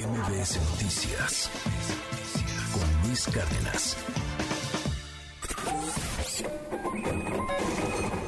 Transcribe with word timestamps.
MBS 0.00 0.58
Noticias 0.70 1.50
con 2.72 3.06
Luis 3.06 3.26
Cárdenas. 3.26 3.96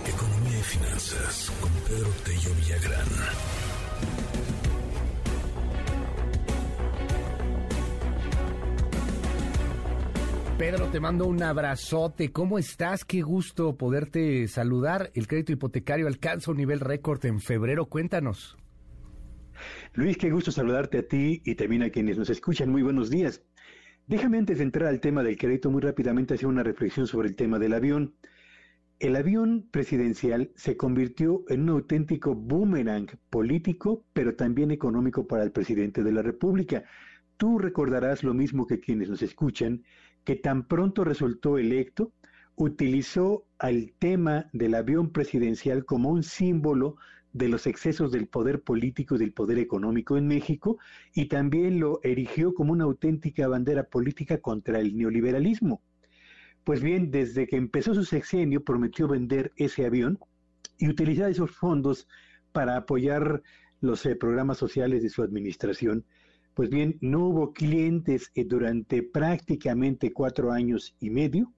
Economía 0.06 0.58
y 0.58 0.62
finanzas 0.62 1.50
con 1.62 1.70
Pedro 1.88 2.10
Tello 2.24 2.54
Villagrán. 2.56 3.08
Pedro, 10.58 10.88
te 10.88 11.00
mando 11.00 11.26
un 11.26 11.42
abrazote. 11.42 12.32
¿Cómo 12.32 12.58
estás? 12.58 13.06
Qué 13.06 13.22
gusto 13.22 13.76
poderte 13.78 14.46
saludar. 14.46 15.10
El 15.14 15.26
crédito 15.26 15.52
hipotecario 15.52 16.06
alcanza 16.06 16.50
un 16.50 16.58
nivel 16.58 16.80
récord 16.80 17.24
en 17.24 17.40
febrero. 17.40 17.86
Cuéntanos. 17.86 18.58
Luis, 19.94 20.16
qué 20.16 20.30
gusto 20.30 20.50
saludarte 20.50 20.96
a 20.96 21.06
ti 21.06 21.42
y 21.44 21.54
también 21.54 21.82
a 21.82 21.90
quienes 21.90 22.16
nos 22.16 22.30
escuchan. 22.30 22.70
Muy 22.70 22.82
buenos 22.82 23.10
días. 23.10 23.44
Déjame 24.06 24.38
antes 24.38 24.56
de 24.56 24.64
entrar 24.64 24.88
al 24.88 25.00
tema 25.00 25.22
del 25.22 25.36
crédito 25.36 25.70
muy 25.70 25.82
rápidamente 25.82 26.32
hacer 26.32 26.46
una 26.46 26.62
reflexión 26.62 27.06
sobre 27.06 27.28
el 27.28 27.36
tema 27.36 27.58
del 27.58 27.74
avión. 27.74 28.14
El 29.00 29.16
avión 29.16 29.68
presidencial 29.70 30.50
se 30.54 30.78
convirtió 30.78 31.44
en 31.48 31.64
un 31.64 31.68
auténtico 31.68 32.34
boomerang 32.34 33.06
político, 33.28 34.06
pero 34.14 34.34
también 34.34 34.70
económico 34.70 35.26
para 35.26 35.42
el 35.42 35.52
presidente 35.52 36.02
de 36.02 36.12
la 36.12 36.22
República. 36.22 36.84
Tú 37.36 37.58
recordarás 37.58 38.24
lo 38.24 38.32
mismo 38.32 38.66
que 38.66 38.80
quienes 38.80 39.10
nos 39.10 39.20
escuchan, 39.20 39.84
que 40.24 40.36
tan 40.36 40.68
pronto 40.68 41.04
resultó 41.04 41.58
electo, 41.58 42.14
utilizó 42.56 43.44
al 43.58 43.92
tema 43.98 44.48
del 44.52 44.74
avión 44.74 45.10
presidencial 45.10 45.84
como 45.84 46.10
un 46.10 46.22
símbolo 46.22 46.96
de 47.32 47.48
los 47.48 47.66
excesos 47.66 48.12
del 48.12 48.26
poder 48.26 48.62
político 48.62 49.14
y 49.14 49.18
del 49.18 49.32
poder 49.32 49.58
económico 49.58 50.16
en 50.16 50.26
México 50.26 50.78
y 51.14 51.26
también 51.26 51.80
lo 51.80 52.00
erigió 52.02 52.52
como 52.54 52.72
una 52.72 52.84
auténtica 52.84 53.48
bandera 53.48 53.84
política 53.84 54.38
contra 54.38 54.80
el 54.80 54.96
neoliberalismo. 54.96 55.82
Pues 56.64 56.82
bien, 56.82 57.10
desde 57.10 57.46
que 57.46 57.56
empezó 57.56 57.94
su 57.94 58.04
sexenio 58.04 58.62
prometió 58.64 59.08
vender 59.08 59.52
ese 59.56 59.86
avión 59.86 60.18
y 60.78 60.88
utilizar 60.88 61.30
esos 61.30 61.50
fondos 61.50 62.06
para 62.52 62.76
apoyar 62.76 63.42
los 63.80 64.04
eh, 64.06 64.14
programas 64.14 64.58
sociales 64.58 65.02
de 65.02 65.08
su 65.08 65.22
administración. 65.22 66.04
Pues 66.54 66.68
bien, 66.68 66.98
no 67.00 67.26
hubo 67.26 67.52
clientes 67.52 68.30
eh, 68.34 68.44
durante 68.44 69.02
prácticamente 69.02 70.12
cuatro 70.12 70.52
años 70.52 70.94
y 71.00 71.10
medio 71.10 71.52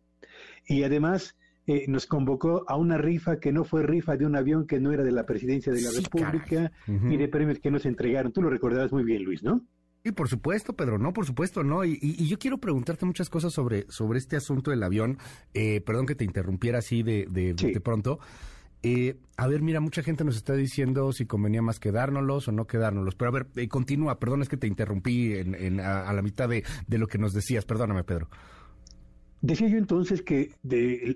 y 0.67 0.83
además 0.83 1.37
eh, 1.67 1.85
nos 1.89 2.07
convocó 2.07 2.65
a 2.69 2.77
una 2.77 2.99
rifa 2.99 3.39
que 3.39 3.53
no 3.53 3.65
fue 3.65 3.83
rifa 3.83 4.17
de 4.17 4.27
un 4.27 4.37
avión 4.37 4.67
que 4.67 4.81
no 4.81 4.93
era 4.93 5.03
de 5.03 5.13
la 5.13 5.25
presidencia 5.27 5.73
de 5.73 5.83
la 5.83 5.91
República 5.91 6.73
y 6.87 7.17
de 7.17 7.29
premios 7.29 7.59
que 7.59 7.71
nos 7.71 7.87
entregaron. 7.87 8.33
Tú 8.33 8.43
lo 8.43 8.51
recordarás 8.51 8.93
muy 8.93 9.05
bien, 9.05 9.25
Luis, 9.25 9.43
¿no? 9.43 9.63
Y 10.07 10.13
por 10.13 10.29
supuesto, 10.29 10.75
Pedro, 10.75 10.99
no, 10.99 11.15
por 11.15 11.25
supuesto, 11.25 11.65
no. 11.65 11.83
Y, 11.83 11.99
yo 12.27 12.39
quiero 12.39 12.59
preguntarte 12.59 13.07
muchas 13.07 13.31
cosas 13.31 13.55
sobre, 13.55 13.87
sobre 13.89 14.19
este 14.19 14.37
asunto 14.37 14.71
del 14.71 14.83
avión. 14.83 15.17
Eh, 15.55 15.81
perdón 15.81 16.05
que 16.05 16.15
te 16.15 16.25
interrumpiera 16.25 16.81
así 16.81 17.03
de, 17.03 17.27
de, 17.31 17.55
de 17.55 17.81
pronto. 17.81 18.19
Eh, 18.87 19.17
a 19.39 19.47
ver, 19.47 19.63
mira, 19.63 19.81
mucha 19.81 20.03
gente 20.03 20.25
nos 20.25 20.37
está 20.37 20.53
diciendo 20.53 21.11
si 21.13 21.25
convenía 21.25 21.63
más 21.63 21.81
quedárnoslos 21.81 22.49
o 22.49 22.53
no 22.53 22.67
quedárnoslos. 22.67 23.15
Pero 23.15 23.31
a 23.31 23.33
ver, 23.33 23.47
eh, 23.57 23.67
continúa, 23.67 24.21
perdón, 24.21 24.43
es 24.43 24.51
que 24.51 24.59
te 24.59 24.67
interrumpí 24.67 25.33
en, 25.33 25.81
a, 25.81 26.13
la 26.13 26.21
mitad 26.21 26.51
de, 26.51 26.65
lo 26.89 27.07
que 27.07 27.17
nos 27.17 27.33
decías. 27.33 27.65
Perdóname, 27.65 28.05
Pedro. 28.05 28.29
Decía 29.47 29.69
yo 29.69 29.77
entonces 29.77 30.23
que 30.23 30.55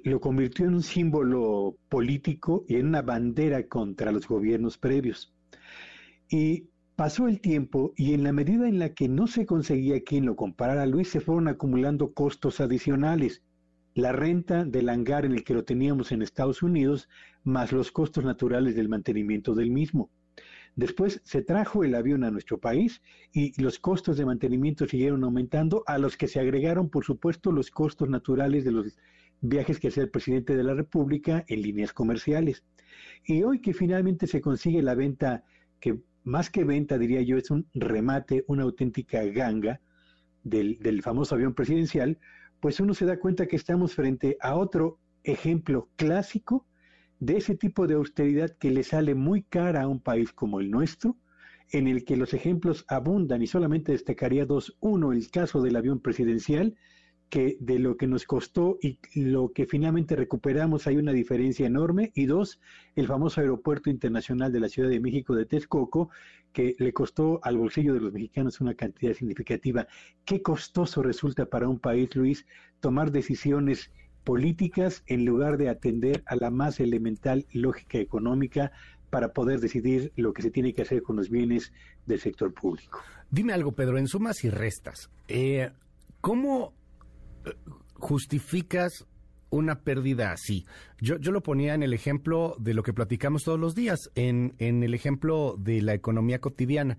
lo 0.05 0.21
convirtió 0.21 0.67
en 0.67 0.75
un 0.75 0.83
símbolo 0.83 1.79
político 1.89 2.67
y 2.69 2.75
en 2.75 2.89
una 2.89 3.01
bandera 3.01 3.67
contra 3.69 4.13
los 4.13 4.29
gobiernos 4.29 4.77
previos. 4.77 5.35
Y 6.29 6.69
pasó 6.95 7.27
el 7.27 7.41
tiempo 7.41 7.95
y 7.97 8.13
en 8.13 8.25
la 8.25 8.35
medida 8.35 8.69
en 8.69 8.81
la 8.81 8.93
que 8.93 9.09
no 9.09 9.29
se 9.29 9.47
conseguía 9.47 10.05
quien 10.05 10.27
lo 10.27 10.37
comparara, 10.37 10.85
Luis, 10.85 11.09
se 11.09 11.23
fueron 11.23 11.49
acumulando 11.49 12.13
costos 12.13 12.61
adicionales 12.61 13.43
la 13.95 14.13
renta 14.13 14.67
del 14.67 14.91
hangar 14.91 15.25
en 15.25 15.33
el 15.33 15.43
que 15.43 15.55
lo 15.55 15.65
teníamos 15.65 16.13
en 16.13 16.21
Estados 16.21 16.63
Unidos, 16.63 17.09
más 17.45 17.73
los 17.73 17.91
costos 17.91 18.25
naturales 18.25 18.77
del 18.77 18.91
mantenimiento 18.91 19.55
del 19.55 19.71
mismo. 19.71 20.11
Después 20.77 21.21
se 21.25 21.43
trajo 21.43 21.83
el 21.83 21.95
avión 21.95 22.23
a 22.23 22.31
nuestro 22.31 22.59
país 22.59 23.03
y 23.33 23.61
los 23.61 23.79
costos 23.79 24.17
de 24.17 24.27
mantenimiento 24.27 24.87
siguieron 24.87 25.25
aumentando, 25.25 25.83
a 25.87 25.99
los 25.99 26.17
que 26.17 26.29
se 26.29 26.39
agregaron, 26.39 26.89
por 26.89 27.05
supuesto, 27.05 27.51
los 27.51 27.71
costos 27.71 28.09
naturales 28.09 28.65
de 28.65 28.71
los 28.71 28.97
viajes 29.41 29.81
que 29.81 29.89
hacía 29.89 30.05
el 30.05 30.11
presidente 30.11 30.57
de 30.57 30.63
la 30.63 30.75
República 30.75 31.45
en 31.49 31.63
líneas 31.63 31.93
comerciales. 31.93 32.63
Y 33.25 33.43
hoy 33.43 33.61
que 33.61 33.75
finalmente 33.75 34.27
se 34.27 34.41
consigue 34.41 34.83
la 34.83 34.95
venta, 34.95 35.43
que 35.81 35.99
más 36.23 36.49
que 36.49 36.63
venta, 36.63 36.97
diría 36.97 37.23
yo, 37.23 37.37
es 37.37 37.51
un 37.51 37.67
remate, 37.75 38.45
una 38.47 38.63
auténtica 38.63 39.25
ganga 39.25 39.81
del, 40.45 40.79
del 40.79 41.03
famoso 41.03 41.35
avión 41.35 41.55
presidencial, 41.55 42.19
pues 42.61 42.79
uno 42.79 42.95
se 42.95 43.05
da 43.05 43.19
cuenta 43.19 43.47
que 43.47 43.57
estamos 43.57 43.95
frente 43.95 44.37
a 44.41 44.55
otro 44.55 45.01
ejemplo 45.25 45.89
clásico 45.97 46.68
de 47.21 47.37
ese 47.37 47.57
tipo 47.57 47.87
de 47.87 47.95
austeridad 47.95 48.51
que 48.59 48.71
le 48.71 48.83
sale 48.83 49.15
muy 49.15 49.43
cara 49.43 49.83
a 49.83 49.89
un 49.89 50.01
país 50.01 50.33
como 50.33 50.61
el 50.61 50.71
nuestro, 50.71 51.17
en 51.71 51.87
el 51.87 52.05
que 52.05 52.17
los 52.17 52.33
ejemplos 52.33 52.85
abundan 52.89 53.43
y 53.43 53.47
solamente 53.47 53.93
destacaría 53.93 54.47
dos. 54.47 54.77
Uno, 54.81 55.13
el 55.13 55.31
caso 55.31 55.61
del 55.61 55.77
avión 55.77 56.01
presidencial, 56.01 56.77
que 57.29 57.59
de 57.61 57.79
lo 57.79 57.97
que 57.97 58.07
nos 58.07 58.25
costó 58.25 58.79
y 58.81 58.99
lo 59.15 59.53
que 59.53 59.67
finalmente 59.67 60.17
recuperamos 60.17 60.87
hay 60.87 60.97
una 60.97 61.13
diferencia 61.13 61.67
enorme. 61.67 62.11
Y 62.15 62.25
dos, 62.27 62.59
el 62.97 63.07
famoso 63.07 63.41
aeropuerto 63.41 63.91
internacional 63.91 64.51
de 64.51 64.61
la 64.61 64.69
Ciudad 64.69 64.89
de 64.89 65.01
México 65.01 65.35
de 65.35 65.45
Texcoco, 65.45 66.09
que 66.53 66.75
le 66.79 66.93
costó 66.95 67.41
al 67.43 67.59
bolsillo 67.59 67.93
de 67.93 68.01
los 68.01 68.13
mexicanos 68.13 68.61
una 68.63 68.75
cantidad 68.75 69.13
significativa. 69.13 69.87
Qué 70.25 70.41
costoso 70.41 71.03
resulta 71.03 71.47
para 71.47 71.69
un 71.69 71.79
país, 71.79 72.15
Luis, 72.17 72.47
tomar 72.81 73.13
decisiones 73.13 73.93
políticas 74.29 75.03
en 75.07 75.25
lugar 75.25 75.57
de 75.57 75.71
atender 75.71 76.23
a 76.27 76.37
la 76.37 76.51
más 76.51 76.81
elemental 76.81 77.47
lógica 77.51 77.97
económica 77.97 78.73
para 79.09 79.33
poder 79.33 79.59
decidir 79.59 80.13
lo 80.17 80.35
que 80.35 80.43
se 80.43 80.51
tiene 80.51 80.75
que 80.75 80.83
hacer 80.83 81.03
con 81.03 81.17
los 81.17 81.31
bienes 81.31 81.73
del 82.05 82.21
sector 82.21 82.53
público. 82.53 83.01
Dime 83.31 83.55
algo, 83.55 83.73
Pedro, 83.73 83.97
en 83.97 84.07
sumas 84.07 84.45
y 84.45 84.51
restas, 84.51 85.09
eh, 85.29 85.71
¿cómo 86.21 86.75
eh, 87.47 87.55
justificas 87.95 89.07
una 89.49 89.81
pérdida 89.81 90.31
así. 90.33 90.67
Yo, 91.01 91.17
yo 91.17 91.33
lo 91.33 91.43
ponía 91.43 91.73
en 91.73 91.83
el 91.83 91.95
ejemplo 91.95 92.55
de 92.59 92.75
lo 92.75 92.83
que 92.83 92.93
platicamos 92.93 93.45
todos 93.45 93.59
los 93.59 93.75
días, 93.75 94.11
en, 94.15 94.55
en 94.59 94.83
el 94.83 94.93
ejemplo 94.93 95.57
de 95.59 95.81
la 95.81 95.95
economía 95.95 96.39
cotidiana. 96.39 96.99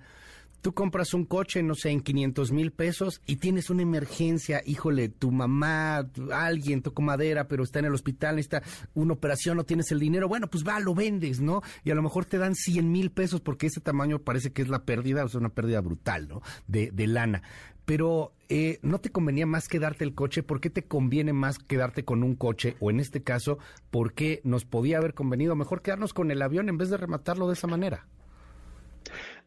Tú 0.62 0.74
compras 0.74 1.14
un 1.14 1.26
coche, 1.26 1.64
no 1.64 1.76
sé, 1.76 1.90
en 1.92 2.02
500 2.02 2.52
mil 2.52 2.72
pesos 2.72 3.22
y 3.26 3.38
tienes 3.38 3.70
una 3.70 3.82
emergencia, 3.82 4.62
híjole, 4.66 5.10
tu 5.10 5.32
mamá, 5.32 6.10
alguien 6.34 6.82
tocó 6.82 7.02
madera, 7.02 7.48
pero 7.48 7.64
está 7.64 7.80
en 7.80 7.86
el 7.86 7.94
hospital, 7.94 8.40
está 8.40 8.62
una 8.94 9.14
operación, 9.14 9.58
no 9.58 9.64
tienes 9.64 9.92
el 9.92 10.00
dinero, 10.00 10.28
bueno, 10.28 10.50
pues 10.50 10.68
va, 10.68 10.80
lo 10.80 10.94
vendes, 10.94 11.40
¿no? 11.40 11.62
Y 11.84 11.92
a 11.92 11.96
lo 11.96 12.02
mejor 12.02 12.26
te 12.26 12.38
dan 12.38 12.56
100 12.56 12.92
mil 12.92 13.12
pesos 13.12 13.42
porque 13.42 13.68
ese 13.68 13.82
tamaño 13.82 14.20
parece 14.20 14.52
que 14.52 14.62
es 14.62 14.68
la 14.68 14.84
pérdida, 14.84 15.24
o 15.24 15.30
sea, 15.30 15.40
una 15.40 15.50
pérdida 15.50 15.82
brutal, 15.82 16.28
¿no? 16.28 16.42
De, 16.68 16.92
de 16.92 17.08
lana 17.08 17.44
pero 17.90 18.34
eh, 18.50 18.78
¿no 18.84 19.00
te 19.00 19.10
convenía 19.10 19.48
más 19.48 19.68
quedarte 19.68 20.04
el 20.04 20.14
coche? 20.14 20.44
¿Por 20.44 20.62
qué 20.62 20.70
te 20.70 20.84
conviene 20.84 21.34
más 21.34 21.58
quedarte 21.58 22.06
con 22.06 22.22
un 22.22 22.36
coche? 22.36 22.76
O 22.80 22.92
en 22.92 23.00
este 23.00 23.24
caso, 23.24 23.58
¿por 23.90 24.14
qué 24.14 24.42
nos 24.44 24.64
podía 24.64 25.00
haber 25.00 25.16
convenido 25.16 25.56
mejor 25.56 25.82
quedarnos 25.82 26.14
con 26.14 26.30
el 26.30 26.44
avión 26.44 26.70
en 26.70 26.78
vez 26.78 26.92
de 26.92 26.98
rematarlo 26.98 27.48
de 27.48 27.54
esa 27.54 27.66
manera? 27.66 28.06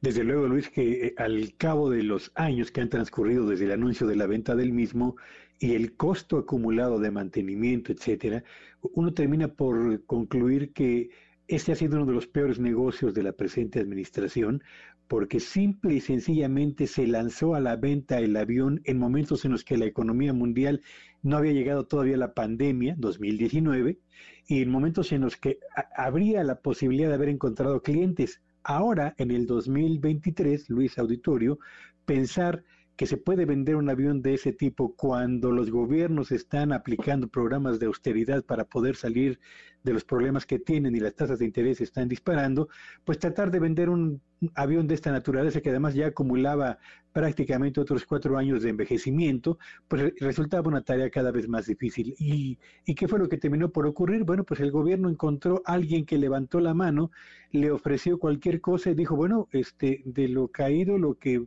Desde 0.03 0.25
luego, 0.25 0.49
Luis, 0.49 0.69
que 0.69 1.07
eh, 1.07 1.15
al 1.17 1.55
cabo 1.57 1.89
de 1.89 2.03
los 2.03 2.33
años 2.35 2.73
que 2.73 2.81
han 2.81 2.89
transcurrido 2.89 3.47
desde 3.47 3.67
el 3.67 3.71
anuncio 3.71 4.05
de 4.09 4.17
la 4.17 4.27
venta 4.27 4.57
del 4.57 4.73
mismo 4.73 5.15
y 5.61 5.75
el 5.75 5.95
costo 5.95 6.39
acumulado 6.39 6.99
de 6.99 7.13
mantenimiento, 7.13 7.93
etcétera, 7.93 8.43
uno 8.81 9.15
termina 9.15 9.47
por 9.47 10.05
concluir 10.07 10.73
que 10.73 11.11
este 11.47 11.71
ha 11.71 11.77
sido 11.77 11.99
uno 11.99 12.07
de 12.07 12.15
los 12.15 12.27
peores 12.27 12.59
negocios 12.59 13.15
de 13.15 13.23
la 13.23 13.31
presente 13.31 13.79
administración, 13.79 14.65
porque 15.07 15.39
simple 15.39 15.95
y 15.95 16.01
sencillamente 16.01 16.89
se 16.89 17.07
lanzó 17.07 17.55
a 17.55 17.61
la 17.61 17.77
venta 17.77 18.19
el 18.19 18.37
avión 18.37 18.81
en 18.83 18.99
momentos 18.99 19.45
en 19.45 19.53
los 19.53 19.63
que 19.63 19.79
la 19.79 19.85
economía 19.85 20.33
mundial 20.33 20.81
no 21.23 21.37
había 21.37 21.53
llegado 21.53 21.87
todavía 21.87 22.17
a 22.17 22.19
la 22.19 22.35
pandemia, 22.35 22.97
2019, 22.99 24.01
y 24.49 24.63
en 24.63 24.69
momentos 24.69 25.13
en 25.13 25.21
los 25.21 25.37
que 25.37 25.61
habría 25.97 26.43
la 26.43 26.61
posibilidad 26.61 27.09
de 27.09 27.15
haber 27.15 27.29
encontrado 27.29 27.83
clientes. 27.83 28.43
Ahora, 28.65 29.15
en 29.19 29.31
el 29.31 29.47
2023, 29.47 30.71
Luis 30.71 30.99
Auditorio, 30.99 31.59
pensar 32.05 32.63
que 32.97 33.07
se 33.07 33.17
puede 33.17 33.47
vender 33.47 33.77
un 33.77 33.89
avión 33.89 34.23
de 34.23 34.35
ese 34.35 34.53
tipo 34.53 34.95
cuando 34.95 35.51
los 35.51 35.71
gobiernos 35.71 36.31
están 36.31 36.73
aplicando 36.73 37.29
programas 37.29 37.81
de 37.81 37.87
austeridad 37.87 38.45
para 38.45 38.65
poder 38.65 38.97
salir 38.97 39.41
de 39.83 39.93
los 39.93 40.05
problemas 40.05 40.47
que 40.47 40.59
tienen 40.59 40.95
y 40.95 41.01
las 41.01 41.15
tasas 41.15 41.39
de 41.39 41.47
interés 41.47 41.81
están 41.81 42.09
disparando, 42.09 42.69
pues 43.05 43.19
tratar 43.19 43.51
de 43.51 43.59
vender 43.59 43.89
un 43.89 44.21
avión 44.55 44.87
de 44.87 44.95
esta 44.95 45.11
naturaleza 45.11 45.61
que 45.61 45.71
además 45.71 45.95
ya 45.95 46.09
acumulaba 46.09 46.79
prácticamente 47.13 47.81
otros 47.81 48.05
cuatro 48.07 48.39
años 48.39 48.63
de 48.63 48.71
envejecimiento, 48.71 49.59
pues 49.89 50.13
resultaba 50.19 50.69
una 50.69 50.83
tarea 50.83 51.11
cada 51.11 51.31
vez 51.31 51.49
más 51.49 51.67
difícil. 51.67 52.15
¿Y, 52.19 52.59
¿Y 52.87 52.95
qué 52.95 53.07
fue 53.07 53.19
lo 53.19 53.29
que 53.29 53.39
terminó 53.39 53.71
por 53.71 53.87
ocurrir? 53.87 54.25
Bueno, 54.25 54.45
pues 54.45 54.61
el 54.61 54.71
gobierno 54.71 55.09
encontró 55.09 55.63
a 55.67 55.75
alguien 55.75 56.05
que 56.05 56.19
levantó 56.19 56.61
la 56.61 56.75
mano, 56.75 57.11
le 57.51 57.71
ofreció 57.71 58.19
cualquier 58.19 58.61
cosa 58.61 58.91
y 58.91 58.95
dijo, 58.95 59.15
bueno, 59.15 59.49
este, 59.53 60.03
de 60.05 60.29
lo 60.29 60.49
caído, 60.49 60.99
lo 60.99 61.15
que 61.19 61.45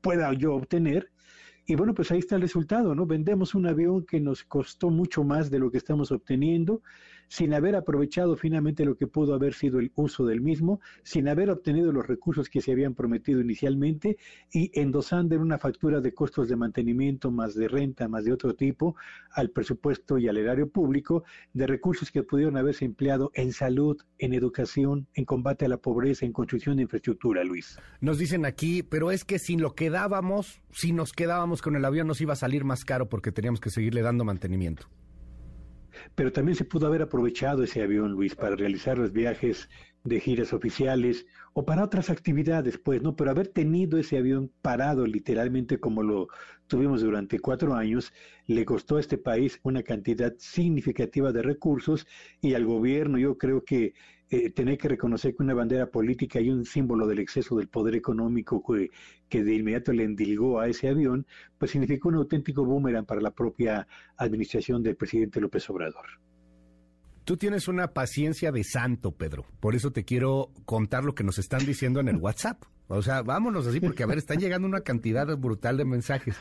pueda 0.00 0.32
yo 0.32 0.54
obtener. 0.54 1.10
Y 1.66 1.76
bueno, 1.76 1.94
pues 1.94 2.10
ahí 2.10 2.18
está 2.18 2.36
el 2.36 2.42
resultado, 2.42 2.94
¿no? 2.94 3.06
Vendemos 3.06 3.54
un 3.54 3.66
avión 3.66 4.04
que 4.04 4.18
nos 4.18 4.42
costó 4.44 4.90
mucho 4.90 5.22
más 5.22 5.50
de 5.50 5.58
lo 5.58 5.70
que 5.70 5.78
estamos 5.78 6.10
obteniendo 6.10 6.82
sin 7.30 7.54
haber 7.54 7.76
aprovechado 7.76 8.36
finalmente 8.36 8.84
lo 8.84 8.96
que 8.96 9.06
pudo 9.06 9.34
haber 9.34 9.54
sido 9.54 9.78
el 9.78 9.92
uso 9.94 10.26
del 10.26 10.40
mismo, 10.40 10.80
sin 11.04 11.28
haber 11.28 11.48
obtenido 11.48 11.92
los 11.92 12.08
recursos 12.08 12.48
que 12.48 12.60
se 12.60 12.72
habían 12.72 12.94
prometido 12.94 13.40
inicialmente 13.40 14.18
y 14.52 14.72
endosando 14.78 15.36
en 15.36 15.40
una 15.40 15.56
factura 15.56 16.00
de 16.00 16.12
costos 16.12 16.48
de 16.48 16.56
mantenimiento, 16.56 17.30
más 17.30 17.54
de 17.54 17.68
renta, 17.68 18.08
más 18.08 18.24
de 18.24 18.32
otro 18.32 18.56
tipo, 18.56 18.96
al 19.30 19.50
presupuesto 19.50 20.18
y 20.18 20.26
al 20.26 20.38
erario 20.38 20.68
público, 20.68 21.22
de 21.52 21.68
recursos 21.68 22.10
que 22.10 22.24
pudieron 22.24 22.56
haberse 22.56 22.84
empleado 22.84 23.30
en 23.34 23.52
salud, 23.52 23.96
en 24.18 24.34
educación, 24.34 25.06
en 25.14 25.24
combate 25.24 25.66
a 25.66 25.68
la 25.68 25.76
pobreza, 25.76 26.26
en 26.26 26.32
construcción 26.32 26.78
de 26.78 26.82
infraestructura, 26.82 27.44
Luis. 27.44 27.78
Nos 28.00 28.18
dicen 28.18 28.44
aquí, 28.44 28.82
pero 28.82 29.12
es 29.12 29.24
que 29.24 29.38
si 29.38 29.56
lo 29.56 29.76
quedábamos, 29.76 30.60
si 30.72 30.92
nos 30.92 31.12
quedábamos 31.12 31.62
con 31.62 31.76
el 31.76 31.84
avión 31.84 32.08
nos 32.08 32.20
iba 32.20 32.32
a 32.32 32.36
salir 32.36 32.64
más 32.64 32.84
caro 32.84 33.08
porque 33.08 33.30
teníamos 33.30 33.60
que 33.60 33.70
seguirle 33.70 34.02
dando 34.02 34.24
mantenimiento 34.24 34.88
pero 36.14 36.32
también 36.32 36.56
se 36.56 36.64
pudo 36.64 36.86
haber 36.86 37.02
aprovechado 37.02 37.62
ese 37.62 37.82
avión, 37.82 38.12
Luis, 38.12 38.34
para 38.34 38.56
realizar 38.56 38.98
los 38.98 39.12
viajes 39.12 39.68
de 40.04 40.20
giras 40.20 40.52
oficiales 40.52 41.26
o 41.52 41.64
para 41.64 41.84
otras 41.84 42.10
actividades, 42.10 42.78
pues, 42.78 43.02
¿no? 43.02 43.16
Pero 43.16 43.30
haber 43.30 43.48
tenido 43.48 43.98
ese 43.98 44.18
avión 44.18 44.50
parado 44.62 45.06
literalmente 45.06 45.78
como 45.78 46.02
lo 46.02 46.28
tuvimos 46.66 47.02
durante 47.02 47.38
cuatro 47.38 47.74
años, 47.74 48.12
le 48.46 48.64
costó 48.64 48.96
a 48.96 49.00
este 49.00 49.18
país 49.18 49.60
una 49.62 49.82
cantidad 49.82 50.32
significativa 50.38 51.32
de 51.32 51.42
recursos 51.42 52.06
y 52.40 52.54
al 52.54 52.64
gobierno 52.64 53.18
yo 53.18 53.36
creo 53.36 53.64
que 53.64 53.94
eh, 54.30 54.50
tener 54.50 54.78
que 54.78 54.88
reconocer 54.88 55.34
que 55.34 55.42
una 55.42 55.54
bandera 55.54 55.90
política 55.90 56.40
y 56.40 56.50
un 56.50 56.64
símbolo 56.64 57.06
del 57.06 57.18
exceso 57.18 57.56
del 57.56 57.68
poder 57.68 57.96
económico 57.96 58.62
que, 58.62 58.90
que 59.28 59.42
de 59.42 59.54
inmediato 59.54 59.92
le 59.92 60.04
endilgó 60.04 60.60
a 60.60 60.68
ese 60.68 60.88
avión, 60.88 61.26
pues 61.58 61.72
significó 61.72 62.10
un 62.10 62.16
auténtico 62.16 62.64
boomerang 62.64 63.06
para 63.06 63.20
la 63.20 63.32
propia 63.32 63.88
administración 64.16 64.82
del 64.82 64.96
presidente 64.96 65.40
López 65.40 65.68
Obrador. 65.68 66.06
Tú 67.24 67.36
tienes 67.36 67.68
una 67.68 67.88
paciencia 67.88 68.50
de 68.50 68.64
santo, 68.64 69.12
Pedro. 69.12 69.44
Por 69.60 69.74
eso 69.74 69.92
te 69.92 70.04
quiero 70.04 70.50
contar 70.64 71.04
lo 71.04 71.14
que 71.14 71.24
nos 71.24 71.38
están 71.38 71.66
diciendo 71.66 72.00
en 72.00 72.08
el 72.08 72.16
WhatsApp. 72.20 72.62
O 72.88 73.02
sea, 73.02 73.22
vámonos 73.22 73.66
así, 73.66 73.78
porque 73.80 74.02
a 74.02 74.06
ver, 74.06 74.18
están 74.18 74.38
llegando 74.38 74.66
una 74.66 74.80
cantidad 74.80 75.26
brutal 75.36 75.76
de 75.76 75.84
mensajes. 75.84 76.36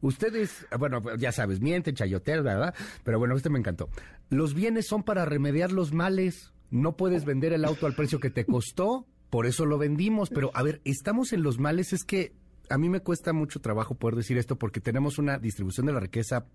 Ustedes, 0.00 0.66
bueno, 0.78 1.02
ya 1.16 1.32
sabes, 1.32 1.60
mienten, 1.60 1.94
chayotean, 1.94 2.44
¿verdad? 2.44 2.74
Pero 3.02 3.18
bueno, 3.18 3.36
este 3.36 3.50
me 3.50 3.58
encantó. 3.58 3.88
Los 4.30 4.54
bienes 4.54 4.86
son 4.86 5.02
para 5.02 5.24
remediar 5.24 5.72
los 5.72 5.92
males. 5.92 6.52
No 6.70 6.96
puedes 6.96 7.24
vender 7.24 7.52
el 7.52 7.64
auto 7.64 7.86
al 7.86 7.94
precio 7.94 8.20
que 8.20 8.30
te 8.30 8.44
costó, 8.44 9.06
por 9.30 9.46
eso 9.46 9.66
lo 9.66 9.78
vendimos. 9.78 10.30
Pero 10.30 10.50
a 10.54 10.62
ver, 10.62 10.80
estamos 10.84 11.32
en 11.32 11.42
los 11.42 11.58
males, 11.58 11.92
es 11.92 12.04
que 12.04 12.32
a 12.68 12.78
mí 12.78 12.88
me 12.88 13.00
cuesta 13.00 13.32
mucho 13.32 13.60
trabajo 13.60 13.94
poder 13.94 14.16
decir 14.16 14.38
esto 14.38 14.56
porque 14.56 14.80
tenemos 14.80 15.18
una 15.18 15.38
distribución 15.38 15.86
de 15.86 15.92
la 15.92 16.00
riqueza 16.00 16.46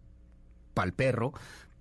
pal 0.73 0.93
perro, 0.93 1.33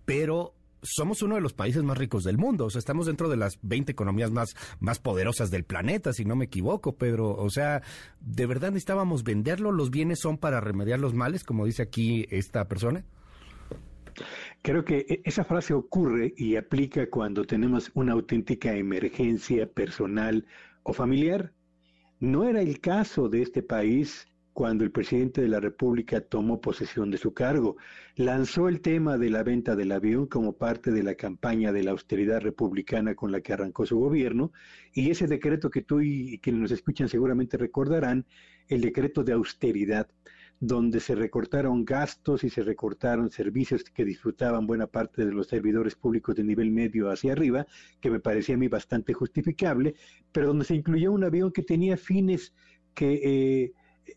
pero 0.05 0.55
somos 0.83 1.23
uno 1.23 1.35
de 1.35 1.41
los 1.41 1.53
países 1.53 1.83
más 1.83 1.99
ricos 1.99 2.25
del 2.25 2.39
mundo. 2.39 2.67
O 2.67 2.71
sea, 2.71 2.79
estamos 2.79 3.07
dentro 3.07 3.29
de 3.29 3.37
las 3.37 3.59
20 3.63 3.93
economías 3.93 4.31
más, 4.31 4.55
más 4.79 4.99
poderosas 4.99 5.51
del 5.51 5.65
planeta, 5.65 6.13
si 6.13 6.25
no 6.25 6.37
me 6.37 6.47
equivoco, 6.47 6.97
Pedro. 6.97 7.37
O 7.37 7.51
sea, 7.51 7.83
¿de 8.21 8.47
verdad 8.47 8.69
necesitábamos 8.69 9.23
venderlo? 9.23 9.73
¿Los 9.73 9.91
bienes 9.91 10.21
son 10.21 10.39
para 10.39 10.61
remediar 10.61 10.99
los 10.99 11.15
males, 11.15 11.45
como 11.45 11.67
dice 11.67 11.83
aquí 11.83 12.27
esta 12.31 12.67
persona? 12.67 13.05
Creo 14.63 14.85
que 14.85 15.07
e, 15.09 15.23
esa 15.25 15.45
frase 15.45 15.75
ocurre 15.75 16.35
y 16.37 16.57
aplica 16.57 17.09
cuando 17.09 17.45
tenemos 17.45 17.91
una 17.95 18.13
auténtica 18.13 18.75
emergencia 18.75 19.67
personal 19.67 20.47
o 20.83 20.93
familiar. 20.93 21.53
No 22.19 22.49
era 22.49 22.61
el 22.61 22.81
caso 22.81 23.29
de 23.29 23.43
este 23.43 23.63
país 23.63 24.27
cuando 24.53 24.85
el 24.85 24.91
presidente 24.91 25.41
de 25.41 25.49
la 25.49 25.61
República 25.61 26.21
tomó 26.21 26.61
posesión 26.61 27.11
de 27.11 27.19
su 27.19 27.33
cargo. 27.33 27.77
Lanzó 28.17 28.69
el 28.69 28.81
tema 28.81 29.17
de 29.17 29.31
la 29.31 29.43
venta 29.43 29.77
del 29.77 29.93
avión 29.93 30.27
como 30.27 30.53
parte 30.53 30.91
de 30.91 31.03
la 31.03 31.15
campaña 31.15 31.73
de 31.73 31.83
la 31.83 31.93
austeridad 31.93 32.41
republicana 32.41 33.15
con 33.15 33.33
la 33.33 33.41
que 33.41 33.53
arrancó 33.53 33.87
su 33.87 33.99
gobierno, 33.99 34.53
y 34.93 35.11
ese 35.11 35.27
decreto 35.27 35.71
que 35.71 35.83
tú 35.83 36.01
y 36.01 36.39
quienes 36.43 36.63
nos 36.63 36.73
escuchan 36.73 37.09
seguramente 37.09 37.57
recordarán, 37.57 38.27
el 38.69 38.81
decreto 38.83 39.25
de 39.25 39.33
austeridad, 39.33 40.09
donde 40.61 41.01
se 41.01 41.15
recortaron 41.15 41.87
gastos 41.87 42.45
y 42.45 42.51
se 42.51 42.63
recortaron 42.63 43.31
servicios 43.31 43.83
que 43.83 44.05
disfrutaban 44.05 44.67
buena 44.67 44.87
parte 44.87 45.25
de 45.25 45.33
los 45.33 45.49
servidores 45.49 45.97
públicos 45.97 46.37
de 46.37 46.45
nivel 46.45 46.71
medio 46.71 47.11
hacia 47.11 47.33
arriba, 47.33 47.67
que 48.01 48.11
me 48.11 48.21
parecía 48.21 48.57
a 48.57 48.59
mí 48.59 48.69
bastante 48.69 49.15
justificable, 49.15 49.95
pero 50.31 50.49
donde 50.49 50.67
se 50.67 50.75
incluyó 50.75 51.13
un 51.13 51.25
avión 51.25 51.51
que 51.51 51.63
tenía 51.63 51.97
fines 51.97 52.55
que... 52.95 53.15
Eh, 53.15 53.73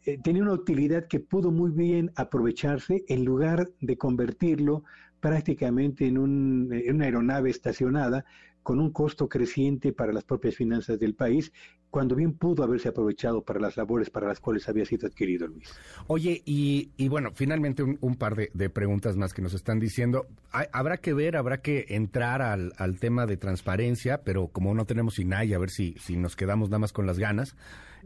eh, 0.05 0.17
tenía 0.23 0.41
una 0.41 0.53
utilidad 0.53 1.07
que 1.07 1.19
pudo 1.19 1.51
muy 1.51 1.69
bien 1.69 2.11
aprovecharse 2.15 3.05
en 3.07 3.23
lugar 3.25 3.69
de 3.79 3.95
convertirlo 3.95 4.83
prácticamente 5.19 6.07
en, 6.07 6.17
en 6.17 6.95
una 6.95 7.05
aeronave 7.05 7.51
estacionada 7.51 8.25
con 8.63 8.79
un 8.79 8.91
costo 8.91 9.29
creciente 9.29 9.93
para 9.93 10.13
las 10.13 10.23
propias 10.23 10.55
finanzas 10.55 10.99
del 10.99 11.13
país, 11.13 11.51
cuando 11.89 12.15
bien 12.15 12.33
pudo 12.33 12.63
haberse 12.63 12.89
aprovechado 12.89 13.43
para 13.43 13.59
las 13.59 13.77
labores 13.77 14.09
para 14.09 14.27
las 14.27 14.39
cuales 14.39 14.67
había 14.67 14.83
sido 14.85 15.07
adquirido, 15.07 15.45
Luis. 15.47 15.69
Oye, 16.07 16.41
y, 16.43 16.89
bueno, 17.07 17.31
finalmente 17.35 17.83
un, 17.83 18.15
par 18.15 18.35
de, 18.35 18.69
preguntas 18.69 19.15
más 19.15 19.33
que 19.33 19.43
nos 19.43 19.53
están 19.53 19.79
diciendo. 19.79 20.25
habrá 20.51 20.97
que 20.97 21.13
ver, 21.13 21.37
habrá 21.37 21.61
que 21.61 21.85
entrar 21.89 22.41
al, 22.41 22.99
tema 22.99 23.27
de 23.27 23.37
transparencia, 23.37 24.23
pero 24.23 24.47
como 24.47 24.73
no 24.73 24.85
tenemos 24.85 25.19
INAI, 25.19 25.53
a 25.53 25.59
ver 25.59 25.69
si, 25.69 25.93
si 25.99 26.17
nos 26.17 26.35
quedamos 26.35 26.69
nada 26.69 26.79
más 26.79 26.93
con 26.93 27.05
las 27.05 27.19
ganas. 27.19 27.55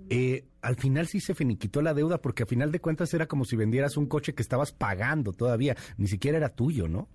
Eh, 0.09 0.45
al 0.61 0.75
final 0.75 1.07
sí 1.07 1.19
se 1.19 1.33
finiquitó 1.33 1.81
la 1.81 1.93
deuda, 1.93 2.21
porque 2.21 2.43
a 2.43 2.45
final 2.45 2.71
de 2.71 2.79
cuentas 2.79 3.13
era 3.13 3.27
como 3.27 3.45
si 3.45 3.55
vendieras 3.55 3.95
un 3.95 4.07
coche 4.07 4.33
que 4.33 4.41
estabas 4.41 4.71
pagando 4.73 5.31
todavía, 5.31 5.77
ni 5.97 6.07
siquiera 6.07 6.37
era 6.37 6.49
tuyo, 6.49 6.87
¿no? 6.87 7.07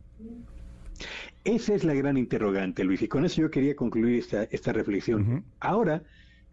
Esa 1.45 1.75
es 1.75 1.83
la 1.83 1.95
gran 1.95 2.17
interrogante, 2.17 2.85
Luis, 2.85 3.03
y 3.03 3.09
con 3.09 3.25
eso 3.25 3.43
yo 3.43 3.51
quería 3.51 3.75
concluir 3.75 4.19
esta, 4.19 4.45
esta 4.45 4.73
reflexión. 4.73 5.45
Ahora, 5.59 6.05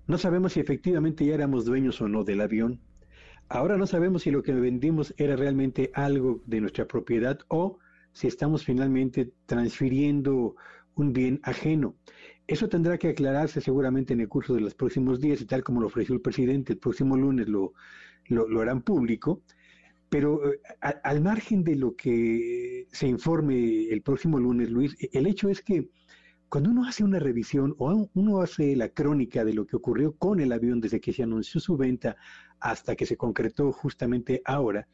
no 0.07 0.17
sabemos 0.17 0.53
si 0.53 0.59
efectivamente 0.59 1.23
ya 1.25 1.35
éramos 1.35 1.65
dueños 1.65 2.01
o 2.01 2.07
no 2.07 2.23
del 2.23 2.41
avión. 2.41 2.79
Ahora 3.49 3.77
no 3.77 3.85
sabemos 3.85 4.23
si 4.23 4.31
lo 4.31 4.41
que 4.41 4.53
vendimos 4.53 5.13
era 5.17 5.35
realmente 5.35 5.91
algo 5.93 6.41
de 6.47 6.61
nuestra 6.61 6.87
propiedad 6.87 7.39
o 7.49 7.77
si 8.13 8.27
estamos 8.27 8.65
finalmente 8.65 9.31
transfiriendo 9.45 10.55
un 10.95 11.13
bien 11.13 11.39
ajeno. 11.43 11.95
Eso 12.47 12.67
tendrá 12.67 12.97
que 12.97 13.09
aclararse 13.09 13.61
seguramente 13.61 14.13
en 14.13 14.21
el 14.21 14.27
curso 14.27 14.55
de 14.55 14.61
los 14.61 14.73
próximos 14.73 15.19
días 15.19 15.39
y 15.41 15.45
tal 15.45 15.63
como 15.63 15.81
lo 15.81 15.87
ofreció 15.87 16.15
el 16.15 16.21
presidente, 16.21 16.73
el 16.73 16.79
próximo 16.79 17.15
lunes 17.15 17.47
lo, 17.47 17.73
lo 18.27 18.61
harán 18.61 18.81
público. 18.81 19.43
Pero 20.09 20.51
eh, 20.51 20.59
al 20.81 21.21
margen 21.21 21.63
de 21.63 21.75
lo 21.75 21.95
que 21.95 22.87
se 22.91 23.07
informe 23.07 23.89
el 23.89 24.01
próximo 24.01 24.39
lunes, 24.39 24.69
Luis, 24.69 24.95
e, 24.99 25.09
el 25.13 25.27
hecho 25.27 25.49
es 25.49 25.61
que 25.61 25.89
cuando 26.49 26.71
uno 26.71 26.87
hace 26.87 27.03
una 27.03 27.19
revisión 27.19 27.75
o 27.77 28.09
uno 28.15 28.41
hace 28.41 28.75
la 28.75 28.89
crónica 28.89 29.45
de 29.45 29.53
lo 29.53 29.67
que 29.67 29.75
ocurrió 29.75 30.13
con 30.13 30.39
el 30.39 30.51
avión 30.51 30.81
desde 30.81 30.99
que 30.99 31.13
se 31.13 31.21
anunció 31.21 31.61
su 31.61 31.77
venta 31.77 32.17
hasta 32.59 32.95
que 32.95 33.05
se 33.05 33.17
concretó 33.17 33.71
justamente 33.71 34.41
ahora, 34.45 34.87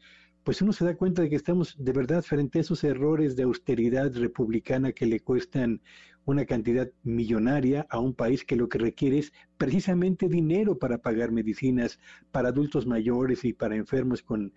pues 0.44 0.62
uno 0.62 0.72
se 0.72 0.84
da 0.84 0.94
cuenta 0.94 1.22
de 1.22 1.28
que 1.28 1.34
estamos 1.34 1.74
de 1.76 1.92
verdad 1.92 2.22
frente 2.22 2.58
a 2.58 2.60
esos 2.60 2.84
errores 2.84 3.34
de 3.34 3.42
austeridad 3.42 4.14
republicana 4.14 4.92
que 4.92 5.06
le 5.06 5.18
cuestan 5.18 5.80
una 6.24 6.44
cantidad 6.44 6.88
millonaria 7.02 7.86
a 7.88 7.98
un 7.98 8.14
país 8.14 8.44
que 8.44 8.54
lo 8.54 8.68
que 8.68 8.78
requiere 8.78 9.18
es 9.18 9.32
precisamente 9.56 10.28
dinero 10.28 10.78
para 10.78 10.98
pagar 10.98 11.32
medicinas 11.32 11.98
para 12.30 12.50
adultos 12.50 12.86
mayores 12.86 13.44
y 13.44 13.54
para 13.54 13.76
enfermos 13.76 14.22
con 14.22 14.52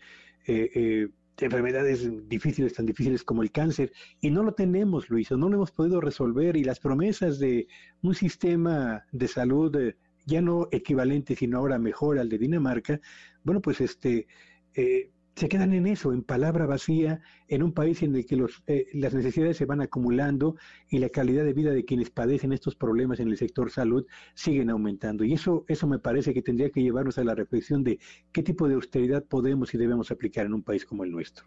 eh, 0.48 0.70
eh, 0.74 1.08
enfermedades 1.46 2.10
difíciles, 2.28 2.74
tan 2.74 2.86
difíciles 2.86 3.24
como 3.24 3.44
el 3.44 3.52
cáncer, 3.52 3.92
y 4.22 4.30
no 4.30 4.44
lo 4.44 4.54
tenemos, 4.54 5.10
Luis, 5.10 5.32
no 5.32 5.50
lo 5.50 5.56
hemos 5.56 5.72
podido 5.72 6.02
resolver, 6.02 6.58
y 6.58 6.64
las 6.64 6.80
promesas 6.80 7.40
de 7.40 7.68
un 8.02 8.14
sistema 8.16 9.06
de 9.12 9.28
salud 9.28 9.76
eh, 9.76 9.96
ya 10.26 10.42
no 10.42 10.68
equivalente, 10.72 11.36
sino 11.36 11.58
ahora 11.58 11.80
mejor 11.80 12.20
al 12.20 12.30
de 12.30 12.38
Dinamarca, 12.38 13.00
bueno, 13.44 13.62
pues 13.62 13.82
este, 13.82 14.28
eh, 14.76 15.12
se 15.40 15.48
quedan 15.48 15.72
en 15.74 15.88
eso, 15.88 16.12
en 16.12 16.22
palabra 16.22 16.66
vacía, 16.66 17.22
en 17.48 17.64
un 17.64 17.72
país 17.72 18.04
en 18.04 18.14
el 18.14 18.26
que 18.26 18.36
los, 18.36 18.62
eh, 18.68 18.88
las 18.92 19.14
necesidades 19.14 19.56
se 19.56 19.66
van 19.66 19.80
acumulando 19.80 20.58
y 20.90 21.00
la 21.00 21.08
calidad 21.08 21.46
de 21.46 21.54
vida 21.54 21.72
de 21.72 21.86
quienes 21.86 22.10
padecen 22.10 22.52
estos 22.52 22.76
problemas 22.76 23.22
en 23.22 23.30
el 23.30 23.38
sector 23.38 23.72
salud 23.72 24.06
siguen 24.34 24.70
aumentando. 24.70 25.24
Y 25.24 25.32
eso, 25.32 25.64
eso 25.70 25.88
me 25.88 25.98
parece 25.98 26.34
que 26.34 26.42
tendría 26.42 26.72
que 26.72 26.82
llevarnos 26.82 27.18
a 27.20 27.24
la 27.24 27.36
reflexión 27.36 27.86
de 27.86 28.00
qué 28.34 28.44
tipo 28.44 28.68
de 28.68 28.74
austeridad 28.74 29.24
podemos 29.24 29.74
y 29.74 29.78
debemos 29.78 30.12
aplicar 30.12 30.46
en 30.46 30.54
un 30.54 30.62
país 30.62 30.86
como 30.86 31.06
el 31.06 31.12
nuestro. 31.12 31.46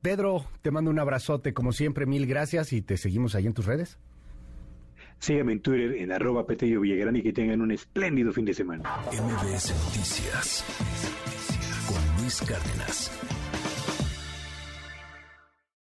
Pedro, 0.00 0.46
te 0.62 0.70
mando 0.70 0.90
un 0.90 0.98
abrazote, 0.98 1.52
como 1.52 1.72
siempre, 1.72 2.06
mil 2.06 2.26
gracias 2.26 2.72
y 2.72 2.80
te 2.80 2.96
seguimos 2.96 3.34
ahí 3.34 3.44
en 3.44 3.52
tus 3.52 3.66
redes. 3.66 3.98
Sígueme 5.18 5.52
en 5.52 5.60
Twitter 5.60 5.92
en 5.98 6.10
arroba 6.10 6.46
Petello 6.46 6.80
Villagrán 6.80 7.16
y 7.16 7.22
que 7.22 7.34
tengan 7.34 7.60
un 7.60 7.70
espléndido 7.70 8.32
fin 8.32 8.46
de 8.46 8.54
semana. 8.54 8.82
MBS 9.12 9.74
Noticias 9.84 11.25
Luis 12.26 12.40
Cárdenas. 12.40 13.08